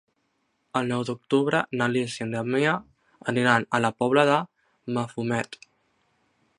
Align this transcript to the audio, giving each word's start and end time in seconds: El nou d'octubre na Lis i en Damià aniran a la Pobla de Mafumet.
El 0.79 0.87
nou 0.91 1.03
d'octubre 1.09 1.59
na 1.81 1.89
Lis 1.95 2.15
i 2.21 2.25
en 2.27 2.33
Damià 2.37 2.73
aniran 3.35 3.69
a 3.79 3.83
la 3.87 3.95
Pobla 4.01 4.25
de 4.31 4.41
Mafumet. 4.97 5.61